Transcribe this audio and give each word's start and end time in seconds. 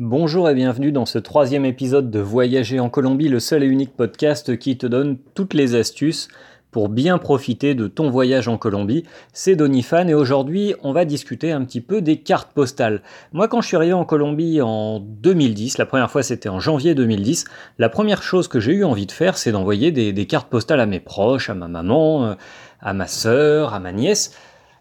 Bonjour 0.00 0.48
et 0.48 0.54
bienvenue 0.54 0.92
dans 0.92 1.06
ce 1.06 1.18
troisième 1.18 1.64
épisode 1.64 2.08
de 2.08 2.20
Voyager 2.20 2.78
en 2.78 2.88
Colombie, 2.88 3.28
le 3.28 3.40
seul 3.40 3.64
et 3.64 3.66
unique 3.66 3.96
podcast 3.96 4.56
qui 4.56 4.78
te 4.78 4.86
donne 4.86 5.18
toutes 5.34 5.54
les 5.54 5.74
astuces 5.74 6.28
pour 6.70 6.88
bien 6.88 7.18
profiter 7.18 7.74
de 7.74 7.88
ton 7.88 8.08
voyage 8.08 8.46
en 8.46 8.58
Colombie. 8.58 9.02
C'est 9.32 9.56
Donifan 9.56 10.08
et 10.08 10.14
aujourd'hui 10.14 10.76
on 10.84 10.92
va 10.92 11.04
discuter 11.04 11.50
un 11.50 11.64
petit 11.64 11.80
peu 11.80 12.00
des 12.00 12.18
cartes 12.18 12.52
postales. 12.52 13.02
Moi 13.32 13.48
quand 13.48 13.60
je 13.60 13.66
suis 13.66 13.76
arrivé 13.76 13.92
en 13.92 14.04
Colombie 14.04 14.60
en 14.60 15.00
2010, 15.00 15.78
la 15.78 15.86
première 15.86 16.12
fois 16.12 16.22
c'était 16.22 16.48
en 16.48 16.60
janvier 16.60 16.94
2010, 16.94 17.46
la 17.78 17.88
première 17.88 18.22
chose 18.22 18.46
que 18.46 18.60
j'ai 18.60 18.74
eu 18.74 18.84
envie 18.84 19.06
de 19.06 19.10
faire 19.10 19.36
c'est 19.36 19.50
d'envoyer 19.50 19.90
des, 19.90 20.26
cartes 20.26 20.48
postales 20.48 20.78
à 20.78 20.86
mes 20.86 21.00
proches, 21.00 21.50
à 21.50 21.54
ma 21.54 21.66
maman, 21.66 22.24
euh, 22.24 22.34
à 22.80 22.92
ma 22.92 23.08
sœur, 23.08 23.74
à 23.74 23.80
ma 23.80 23.90
nièce. 23.90 24.32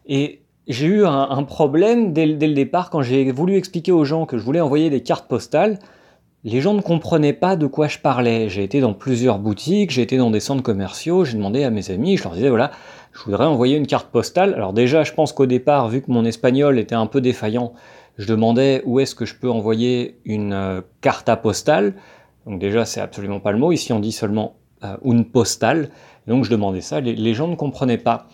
Et 0.06 0.42
j'ai 0.68 0.88
eu 0.88 1.06
un, 1.06 1.44
problème 1.44 2.12
dès, 2.12 2.26
le 2.26 2.54
départ 2.54 2.90
quand 2.90 3.02
j'ai 3.02 3.32
voulu 3.32 3.56
expliquer 3.56 3.94
aux 3.94 4.04
gens 4.04 4.26
que 4.26 4.38
je 4.38 4.44
voulais 4.44 4.60
envoyer 4.60 4.90
des 4.90 5.02
cartes 5.02 5.28
postales. 5.28 5.80
Les 6.44 6.60
gens 6.60 6.74
ne 6.74 6.82
comprenaient 6.82 7.34
pas 7.34 7.56
de 7.56 7.68
quoi 7.68 7.88
je 7.88 8.00
parlais. 8.00 8.50
J'ai 8.50 8.64
été 8.64 8.82
dans 8.82 8.94
plusieurs 8.94 9.40
boutiques, 9.40 9.92
j'ai 9.92 10.02
été 10.02 10.18
dans 10.18 10.30
des 10.30 10.42
centres 10.42 10.64
commerciaux, 10.64 11.24
j'ai 11.24 11.38
demandé 11.38 11.64
à 11.64 11.70
mes 11.70 11.90
amis, 11.90 12.18
je 12.18 12.24
leur 12.24 12.34
disais 12.34 12.50
voilà, 12.50 12.72
je 13.14 13.24
voudrais 13.24 13.46
envoyer 13.46 13.78
une 13.78 13.88
carte 13.88 14.10
postale. 14.10 14.54
Alors 14.56 14.74
déjà, 14.74 15.04
je 15.04 15.14
pense 15.14 15.32
qu'au 15.32 15.46
départ, 15.46 15.88
vu 15.88 16.02
que 16.02 16.12
mon 16.12 16.26
espagnol 16.26 16.80
était 16.80 16.96
un 16.96 17.08
peu 17.08 17.22
défaillant, 17.22 17.74
je 18.18 18.28
demandais 18.28 18.82
où 18.86 19.00
est-ce 19.00 19.16
que 19.16 19.26
je 19.26 19.36
peux 19.36 19.50
envoyer 19.50 20.20
une 20.26 20.54
euh, 20.54 20.82
carte 21.00 21.30
à 21.30 21.38
postale. 21.38 21.94
Donc 22.46 22.60
déjà, 22.60 22.84
c'est 22.84 23.00
absolument 23.02 23.40
pas 23.40 23.52
le 23.54 23.58
mot. 23.58 23.72
Ici, 23.72 23.94
on 23.94 24.00
dit 24.00 24.12
seulement 24.12 24.58
euh, 24.84 24.98
une 25.06 25.26
postale. 25.26 25.90
Donc 26.28 26.44
je 26.44 26.50
demandais 26.50 26.82
ça. 26.82 27.00
les 27.00 27.34
gens 27.34 27.48
ne 27.48 27.56
comprenaient 27.56 27.98
pas. 27.98 28.28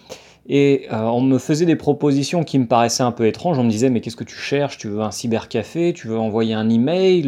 Et 0.47 0.87
euh, 0.91 1.03
on 1.03 1.21
me 1.21 1.37
faisait 1.37 1.65
des 1.65 1.75
propositions 1.75 2.43
qui 2.43 2.59
me 2.59 2.67
paraissaient 2.67 3.03
un 3.03 3.11
peu 3.11 3.25
étranges. 3.27 3.57
On 3.59 3.63
me 3.63 3.69
disait 3.69 3.89
mais 3.89 4.01
qu'est-ce 4.01 4.15
que 4.15 4.23
tu 4.23 4.35
cherches? 4.35 4.77
Tu 4.77 4.89
veux 4.89 5.01
un 5.01 5.11
cybercafé? 5.11 5.93
Tu 5.93 6.07
veux 6.07 6.19
envoyer 6.19 6.53
un 6.53 6.69
email? 6.69 7.21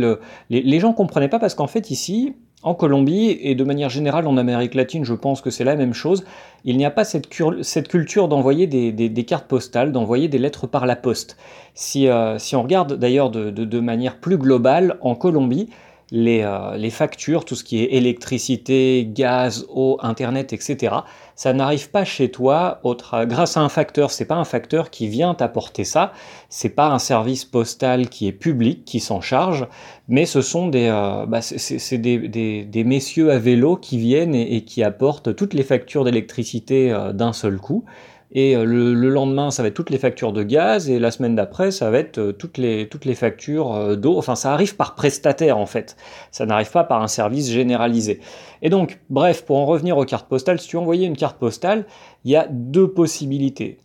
Les, 0.50 0.62
les 0.62 0.80
gens 0.80 0.94
comprenaient 0.94 1.30
pas 1.30 1.40
parce 1.40 1.56
qu'en 1.56 1.68
fait 1.68 1.92
ici, 1.92 2.34
en 2.64 2.74
Colombie 2.74 3.38
et 3.42 3.54
de 3.54 3.64
manière 3.64 3.90
générale 3.90 4.28
en 4.28 4.38
Amérique 4.38 4.74
latine, 4.74 5.06
je 5.06 5.14
pense 5.14 5.42
que 5.42 5.52
c'est 5.52 5.64
la 5.64 5.76
même 5.76 5.94
chose. 5.94 6.26
Il 6.64 6.78
n'y 6.78 6.86
a 6.86 6.90
pas 6.90 7.04
cette, 7.04 7.30
culture 7.30 8.28
d'envoyer 8.28 8.66
des, 8.66 9.26
cartes 9.26 9.48
postales, 9.48 9.92
d'envoyer 9.92 10.28
des 10.28 10.40
lettres 10.40 10.66
par 10.66 10.88
la 10.88 10.96
poste. 10.96 11.38
Si, 11.76 12.08
euh, 12.08 12.38
on 12.54 12.64
regarde 12.64 12.94
d'ailleurs 12.98 13.30
de 13.30 13.80
manière 13.80 14.18
plus 14.18 14.38
globale, 14.38 14.98
en 15.02 15.14
Colombie, 15.14 15.70
les, 16.12 16.42
euh, 16.44 16.78
les, 16.78 16.90
factures, 16.90 17.46
tout 17.46 17.56
ce 17.56 17.64
qui 17.64 17.84
est 17.84 17.94
électricité, 17.94 19.08
gaz, 19.10 19.66
eau, 19.70 19.98
internet, 20.02 20.54
etc. 20.54 20.96
Ça 21.36 21.54
n'arrive 21.54 21.90
pas 21.90 22.06
chez 22.06 22.30
toi 22.30 22.80
autre, 22.84 23.26
grâce 23.26 23.58
à 23.58 23.62
un 23.62 23.70
facteur. 23.70 24.12
C'est 24.12 24.26
pas 24.26 24.36
un 24.36 24.46
facteur 24.46 24.90
qui 24.90 25.08
vient 25.08 25.34
t'apporter 25.34 25.84
ça. 25.84 26.14
C'est 26.50 26.70
pas 26.70 26.88
un 26.88 27.00
service 27.00 27.44
postal 27.44 28.10
qui 28.10 28.28
est 28.28 28.32
public 28.32 28.86
qui 28.86 29.00
s'en 29.00 29.20
charge, 29.20 29.68
mais 30.08 30.26
ce 30.26 30.42
sont 30.42 30.68
des, 30.68 30.88
euh, 30.88 31.26
bah, 31.26 31.42
c'est 31.42 31.98
des, 31.98 32.20
des, 32.66 32.84
messieurs 32.84 33.32
à 33.32 33.40
vélo 33.40 33.76
qui 33.76 33.98
viennent 33.98 34.36
et, 34.36 34.58
et 34.58 34.64
qui 34.64 34.84
apportent 34.84 35.36
toutes 35.36 35.54
les 35.54 35.64
factures 35.64 36.04
d'électricité 36.04 36.92
euh, 36.92 37.14
d'un 37.14 37.34
seul 37.34 37.58
coup. 37.58 37.84
Et 38.32 38.56
euh, 38.56 38.66
le, 38.66 39.10
lendemain, 39.10 39.52
ça 39.52 39.62
va 39.62 39.70
être 39.70 39.74
toutes 39.74 39.90
les 39.90 39.98
factures 39.98 40.34
de 40.34 40.44
gaz, 40.44 40.90
et 40.90 41.00
la 41.00 41.12
semaine 41.12 41.36
d'après, 41.36 41.72
ça 41.72 41.90
va 41.90 42.00
être 42.00 42.18
euh, 42.18 42.32
toutes 42.32 42.58
les, 42.58 42.90
toutes 42.90 43.06
les 43.06 43.16
factures 43.16 43.74
euh, 43.74 43.96
d'eau. 43.96 44.18
Enfin, 44.18 44.36
ça 44.36 44.54
arrive 44.54 44.76
par 44.76 44.96
prestataire, 44.96 45.58
en 45.58 45.66
fait. 45.66 45.96
Ça 46.32 46.46
n'arrive 46.46 46.72
pas 46.72 46.84
par 46.84 47.02
un 47.02 47.08
service 47.08 47.50
généralisé. 47.50 48.20
Et 48.62 48.70
donc, 48.70 49.00
bref, 49.10 49.46
pour 49.46 49.58
en 49.58 49.66
revenir 49.66 49.98
aux 49.98 50.06
cartes 50.06 50.28
postales, 50.28 50.60
si 50.60 50.68
tu 50.68 50.78
envoyais 50.78 51.08
une 51.08 51.18
carte 51.18 51.38
postale, 51.38 51.86
il 52.24 52.32
y 52.32 52.36
a 52.36 52.48
deux 52.50 52.90
possibilités. 52.90 53.80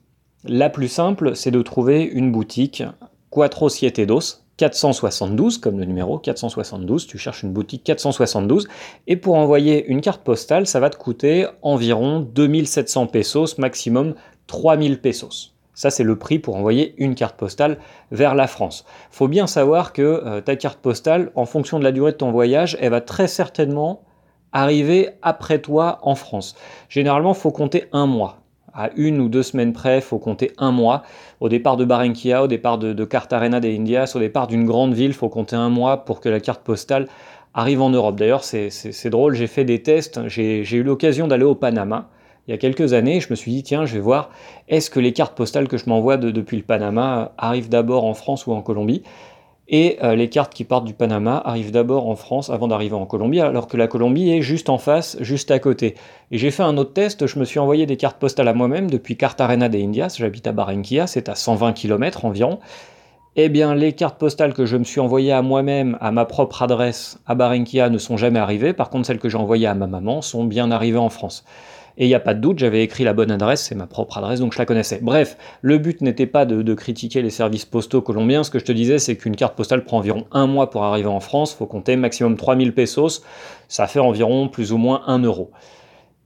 La 0.45 0.71
plus 0.71 0.89
simple, 0.89 1.37
c'est 1.37 1.51
de 1.51 1.63
trouver 1.63 2.03
une 2.03 2.33
boutique 2.33 2.83
Quattro 3.29 3.69
Siete 3.69 4.01
Dos, 4.01 4.41
472 4.61 5.57
comme 5.57 5.79
le 5.79 5.87
numéro 5.87 6.19
472, 6.19 7.07
tu 7.07 7.17
cherches 7.17 7.45
une 7.45 7.51
boutique 7.51 7.83
472 7.83 8.69
et 9.07 9.17
pour 9.17 9.37
envoyer 9.37 9.87
une 9.87 10.03
carte 10.03 10.23
postale, 10.23 10.67
ça 10.67 10.81
va 10.81 10.91
te 10.91 10.99
coûter 10.99 11.47
environ 11.63 12.21
2700 12.21 13.07
pesos 13.07 13.57
maximum 13.57 14.15
3000 14.49 15.01
pesos. 15.01 15.55
Ça, 15.73 15.89
c'est 15.89 16.05
le 16.05 16.19
prix 16.19 16.39
pour 16.39 16.57
envoyer 16.57 16.95
une 16.99 17.15
carte 17.15 17.39
postale 17.39 17.79
vers 18.11 18.35
la 18.35 18.47
France. 18.47 18.85
Faut 19.11 19.29
bien 19.29 19.47
savoir 19.47 19.95
que 19.95 20.03
euh, 20.03 20.43
ta 20.43 20.57
carte 20.57 20.79
postale, 20.79 21.33
en 21.37 21.47
fonction 21.47 21.79
de 21.79 21.85
la 21.85 21.93
durée 21.93 22.13
de 22.13 22.19
ton 22.19 22.31
voyage, 22.31 22.77
elle 22.83 22.91
va 22.91 23.01
très 23.01 23.29
certainement 23.29 24.03
arriver 24.53 25.09
après 25.23 25.61
toi 25.61 26.01
en 26.03 26.17
France. 26.17 26.55
Généralement, 26.91 27.33
faut 27.33 27.51
compter 27.51 27.87
un 27.93 28.05
mois. 28.05 28.40
À 28.75 28.91
une 28.97 29.21
ou 29.21 29.29
deux 29.29 29.43
semaines 29.43 29.73
près, 29.73 30.01
faut 30.01 30.19
compter 30.19 30.53
un 30.59 30.73
mois. 30.73 31.03
Au 31.41 31.49
départ 31.49 31.77
de 31.77 31.85
Barranquilla, 31.85 32.45
au 32.45 32.47
départ 32.47 32.79
de, 32.79 32.93
de 32.93 33.05
Cartagena 33.05 33.61
des 33.61 33.77
Indias, 33.77 34.13
au 34.15 34.19
départ 34.19 34.47
d'une 34.47 34.65
grande 34.65 34.95
ville, 34.95 35.13
faut 35.13 35.29
compter 35.29 35.57
un 35.57 35.69
mois 35.69 36.05
pour 36.05 36.21
que 36.21 36.29
la 36.29 36.41
carte 36.41 36.63
postale 36.63 37.09
arrive 37.55 37.83
en 37.83 37.91
Europe. 37.91 38.17
D'ailleurs, 38.17 38.45
c'est 38.45 39.11
drôle, 39.11 39.35
j'ai 39.35 39.47
fait 39.47 39.65
des 39.65 39.83
tests, 39.83 40.29
j'ai 40.29 40.63
eu 40.73 40.83
l'occasion 40.83 41.27
d'aller 41.27 41.45
au 41.45 41.55
Panama 41.55 42.09
il 42.51 42.53
y 42.53 42.55
a 42.55 42.59
quelques 42.59 42.95
années, 42.95 43.21
je 43.21 43.29
me 43.31 43.37
suis 43.37 43.53
dit, 43.53 43.63
tiens, 43.63 43.87
je 43.87 43.95
vais 43.95 44.01
voir, 44.01 44.31
est-ce 44.69 44.91
que 44.91 44.99
les 44.99 45.13
cartes 45.13 45.37
postales 45.37 45.69
que 45.69 45.77
je 45.77 45.89
m'envoie 45.89 46.17
depuis 46.17 46.57
le 46.57 46.65
Panama 46.65 47.31
arrivent 47.39 47.69
d'abord 47.69 48.05
en 48.05 48.13
France 48.13 48.45
ou 48.47 48.53
en 48.53 48.61
Colombie? 48.61 49.05
Et 49.73 49.99
euh, 50.03 50.17
les 50.17 50.29
cartes 50.29 50.53
qui 50.53 50.65
partent 50.65 50.85
du 50.85 50.95
Panama 50.95 51.41
arrivent 51.45 51.71
d'abord 51.71 52.09
en 52.09 52.17
France 52.17 52.51
avant 52.51 52.67
d'arriver 52.67 52.97
en 52.97 53.07
Colombie, 53.07 53.41
alors 53.41 53.69
que 53.69 53.77
la 53.77 53.87
Colombie 53.87 54.33
est 54.33 54.43
juste 54.43 54.69
en 54.69 54.79
face, 54.79 55.17
juste 55.21 55.53
à 55.53 55.61
côté. 55.61 55.95
Et 56.33 56.39
j'ai 56.39 56.51
fait 56.51 56.65
un 56.65 56.77
autre 56.77 56.93
test, 56.93 57.29
je 57.29 57.39
me 57.39 57.45
suis 57.45 57.61
envoyé 57.61 57.87
des 57.87 57.97
cartes 57.97 58.19
postales 58.19 58.49
à 58.49 58.53
moi-même 58.53 58.91
depuis 58.91 59.17
Cartagena 59.17 59.69
de 59.69 59.79
Indias, 59.79 60.17
j'habite 60.19 60.49
à 60.49 60.53
Barranquilla, 60.53 61.07
c'est 61.07 61.29
à 61.29 61.37
120 61.37 61.73
km 61.73 62.25
environ. 62.25 62.59
Eh 63.43 63.49
bien, 63.49 63.75
les 63.75 63.95
cartes 63.95 64.19
postales 64.19 64.53
que 64.53 64.67
je 64.67 64.77
me 64.77 64.85
suis 64.85 65.01
envoyées 65.01 65.33
à 65.33 65.41
moi-même, 65.41 65.97
à 66.03 66.13
ma 66.13 66.27
propre 66.27 66.61
adresse 66.61 67.19
à 67.27 67.35
Barranquilla, 67.35 67.89
ne 67.89 67.97
sont 67.97 68.19
jamais 68.19 68.39
arrivées. 68.39 68.75
Par 68.75 68.91
contre, 68.91 69.07
celles 69.07 69.19
que 69.19 69.31
j'ai 69.31 69.39
envoyées 69.39 69.67
à 69.67 69.73
ma 69.73 69.87
maman 69.87 70.21
sont 70.21 70.45
bien 70.45 70.71
arrivées 70.71 70.99
en 70.99 71.09
France. 71.09 71.47
Et 71.97 72.05
il 72.05 72.09
n'y 72.09 72.15
a 72.15 72.21
pas 72.21 72.35
de 72.35 72.41
doute, 72.41 72.59
j'avais 72.59 72.83
écrit 72.83 73.03
la 73.03 73.15
bonne 73.15 73.31
adresse, 73.31 73.63
c'est 73.63 73.75
ma 73.75 73.87
propre 73.87 74.19
adresse, 74.19 74.41
donc 74.41 74.53
je 74.53 74.59
la 74.59 74.67
connaissais. 74.67 74.99
Bref, 75.01 75.39
le 75.63 75.79
but 75.79 76.03
n'était 76.03 76.27
pas 76.27 76.45
de, 76.45 76.75
critiquer 76.75 77.23
les 77.23 77.31
services 77.31 77.65
postaux 77.65 78.03
colombiens, 78.03 78.45
ce 78.45 78.51
que 78.51 78.59
je 78.59 78.67
te 78.67 78.73
disais, 78.73 78.99
c'est 78.99 79.17
qu'une 79.17 79.37
carte 79.37 79.57
postale 79.57 79.85
prend 79.85 79.97
environ 79.97 80.27
un 80.33 80.47
mois 80.47 80.69
pour 80.69 80.85
arriver 80.85 81.09
en 81.09 81.21
France, 81.21 81.55
faut 81.55 81.65
compter 81.65 81.97
maximum 81.97 82.37
3000 82.37 82.75
pesos, 82.75 83.23
ça 83.69 83.87
fait 83.87 84.01
environ 84.01 84.49
plus 84.49 84.71
ou 84.73 84.77
moins 84.77 85.01
1 85.07 85.21
euro. 85.21 85.51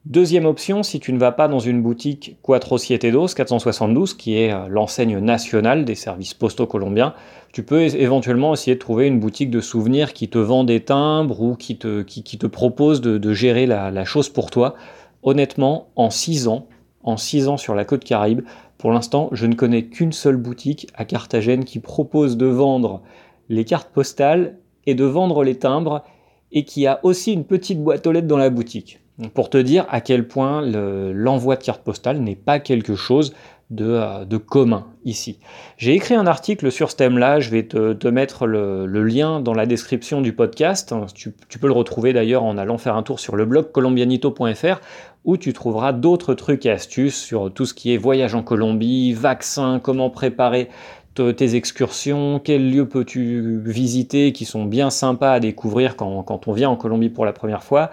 Deuxième 0.06 0.44
option, 0.44 0.82
si 0.82 1.00
tu 1.00 1.15
ne 1.15 1.19
vas 1.19 1.32
pas 1.32 1.48
dans 1.48 1.60
une 1.60 1.81
boutique 1.81 2.37
Cuatro 2.42 2.76
Siete 2.76 3.06
Dos 3.06 3.28
472, 3.28 4.12
qui 4.12 4.37
est 4.37 4.53
euh, 4.53 4.69
l'enseigne 4.69 5.19
nationale 5.19 5.87
des 5.87 5.94
services 5.94 6.34
postaux 6.34 6.66
colombiens, 6.66 7.15
tu 7.54 7.62
peux 7.62 7.81
éventuellement 7.81 8.53
essayer 8.53 8.75
de 8.75 8.81
trouver 8.81 9.06
une 9.06 9.19
boutique 9.19 9.48
de 9.48 9.62
souvenirs 9.62 10.12
qui 10.12 10.28
te 10.28 10.37
vend 10.37 10.64
des 10.64 10.81
timbres 10.81 11.41
ou 11.41 11.56
qui 11.56 11.78
te, 11.78 12.47
propose 12.47 13.00
de, 13.00 13.32
gérer 13.32 13.64
la, 13.64 13.91
la, 13.91 14.04
chose 14.04 14.28
pour 14.28 14.50
toi 14.50 14.75
honnêtement, 15.22 15.88
en 15.97 16.10
6 16.10 16.48
ans, 16.48 16.66
en 17.03 17.16
6 17.16 17.48
ans 17.48 17.56
sur 17.56 17.75
la 17.75 17.87
côte 17.87 18.04
Caraïbe, 18.04 18.43
pour 18.76 18.93
l'instant, 18.93 19.31
je 19.32 19.47
ne 19.47 19.54
connais 19.54 19.87
qu'une 19.87 20.12
seule 20.12 20.37
boutique 20.37 20.87
à 20.94 21.06
Carthagène 21.06 21.64
qui 21.64 21.78
propose 21.78 22.37
de 22.37 22.44
vendre 22.44 23.00
les 23.48 23.64
cartes 23.64 23.88
postales 23.91 24.59
et 24.84 24.94
de 24.94 25.04
vendre 25.04 25.44
les 25.44 25.59
timbres 25.59 26.04
et 26.53 26.66
qui 26.66 26.87
a 26.87 27.00
aussi 27.04 27.32
une 27.32 27.44
petite 27.44 27.82
boîte 27.82 28.06
aux 28.06 28.12
lettres 28.12 28.28
dans 28.28 28.37
la 28.37 28.50
boutique. 28.50 29.00
Pour 29.32 29.48
te 29.48 29.58
dire 29.58 29.86
à 29.91 30.00
quel 30.00 30.26
point 30.26 30.60
l'envoi 30.62 31.56
de 31.56 31.62
cartes 31.62 31.84
postales 31.84 32.19
n'est 32.19 32.34
pas 32.34 32.58
quelque 32.58 32.97
chose 32.97 33.32
euh, 33.80 34.25
de, 34.25 34.36
commun 34.36 34.86
ici. 35.04 35.38
J'ai 35.78 35.94
écrit 35.94 36.14
un 36.14 36.26
article 36.26 36.70
sur 36.70 36.91
ce 36.91 36.97
thème-là, 36.97 37.41
je 37.41 37.50
vais 37.50 37.62
te, 37.62 38.08
mettre 38.08 38.47
le, 38.47 38.86
lien 39.04 39.41
dans 39.41 39.54
la 39.54 39.64
description 39.66 40.20
du 40.20 40.32
podcast. 40.32 40.94
Tu, 41.14 41.32
peux 41.58 41.66
le 41.66 41.72
retrouver 41.72 42.12
d'ailleurs 42.12 42.42
en 42.42 42.58
allant 42.58 42.76
faire 42.76 42.94
un 42.94 43.02
tour 43.02 43.20
sur 43.20 43.36
le 43.36 43.47
blog 43.47 43.72
colombianito.fr 43.72 44.80
où 45.25 45.36
tu 45.38 45.52
trouveras 45.54 45.92
d'autres 45.92 46.34
trucs 46.34 46.66
et 46.66 46.70
astuces 46.70 47.16
sur 47.16 47.52
tout 47.52 47.64
ce 47.64 47.72
qui 47.72 47.94
est 47.94 47.96
voyage 47.96 48.34
en 48.34 48.42
Colombie, 48.42 49.14
vaccins, 49.14 49.81
comment 49.82 50.10
préparer 50.10 50.69
tes 51.14 51.54
excursions, 51.54 52.41
quels 52.41 52.70
lieux 52.70 52.88
peux-tu 52.88 53.62
visiter 53.64 54.32
qui 54.32 54.44
sont 54.44 54.66
bien 54.66 54.91
sympas 54.91 55.32
à 55.32 55.40
découvrir 55.40 55.96
quand 55.96 56.49
on 56.49 56.52
vient 56.52 56.69
en 56.69 56.76
Colombie 56.76 57.08
pour 57.08 57.25
la 57.25 57.32
première 57.32 57.62
fois. 57.62 57.90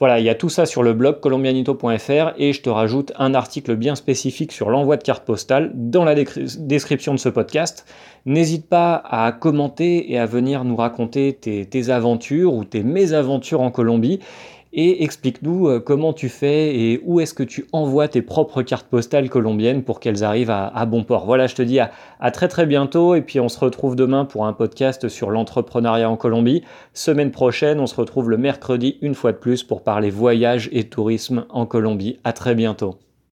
Voilà, 0.00 0.18
il 0.18 0.24
y 0.24 0.30
a 0.30 0.34
tout 0.34 0.48
ça 0.48 0.64
sur 0.64 0.82
le 0.82 0.94
blog 0.94 1.20
colombianito.fr 1.20 2.32
et 2.38 2.54
je 2.54 2.62
te 2.62 2.70
rajoute 2.70 3.12
un 3.18 3.34
article 3.34 3.76
bien 3.76 3.94
spécifique 3.94 4.50
sur 4.50 4.70
l'envoi 4.70 4.96
de 4.96 5.02
cartes 5.02 5.26
postales 5.26 5.72
dans 5.74 6.04
la 6.04 6.14
description 6.14 7.12
de 7.12 7.18
ce 7.18 7.28
podcast. 7.28 7.84
N'hésite 8.24 8.66
pas 8.66 8.94
à 8.94 9.30
commenter 9.32 10.10
et 10.10 10.18
à 10.18 10.24
venir 10.24 10.64
nous 10.64 10.76
raconter 10.76 11.34
tes, 11.34 11.66
tes 11.66 11.90
aventures 11.90 12.54
ou 12.54 12.64
tes 12.64 12.82
mésaventures 12.82 13.60
en 13.60 13.70
Colombie 13.70 14.20
et 14.72 15.02
explique-nous 15.02 15.68
euh, 15.68 15.80
comment 15.80 16.12
tu 16.12 16.28
fais 16.28 16.76
et 16.76 17.00
où 17.04 17.20
est-ce 17.20 17.34
que 17.34 17.42
tu 17.42 17.66
envoies 17.72 18.08
tes 18.08 18.22
propres 18.22 18.62
cartes 18.62 18.86
postales 18.86 19.28
colombiennes 19.28 19.82
pour 19.82 20.00
qu'elles 20.00 20.24
arrivent 20.24 20.50
à, 20.50 20.86
bon 20.86 21.04
port. 21.04 21.26
Voilà, 21.26 21.46
je 21.46 21.54
te 21.54 21.62
dis 21.62 21.80
à, 21.80 21.90
à, 22.20 22.30
très 22.30 22.48
très 22.48 22.66
bientôt 22.66 23.14
et 23.14 23.22
puis 23.22 23.40
on 23.40 23.48
se 23.48 23.58
retrouve 23.58 23.96
demain 23.96 24.24
pour 24.24 24.46
un 24.46 24.52
podcast 24.52 25.08
sur 25.08 25.30
l'entrepreneuriat 25.30 26.08
en 26.08 26.16
Colombie. 26.16 26.62
Semaine 26.94 27.30
prochaine, 27.30 27.80
on 27.80 27.86
se 27.86 27.96
retrouve 27.96 28.30
le 28.30 28.36
mercredi 28.36 28.98
une 29.02 29.14
fois 29.14 29.32
de 29.32 29.38
plus 29.38 29.62
pour 29.62 29.82
parler 29.82 30.10
voyage 30.10 30.68
et 30.72 30.84
tourisme 30.84 31.46
en 31.50 31.66
Colombie. 31.66 32.18
À 32.24 32.32
très 32.32 32.54
bientôt. 32.54 33.09